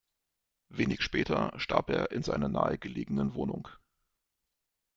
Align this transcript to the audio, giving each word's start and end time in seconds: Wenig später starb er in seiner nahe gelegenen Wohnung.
Wenig 0.69 1.03
später 1.03 1.53
starb 1.57 1.91
er 1.91 2.09
in 2.09 2.23
seiner 2.23 2.47
nahe 2.49 2.79
gelegenen 2.79 3.35
Wohnung. 3.35 3.67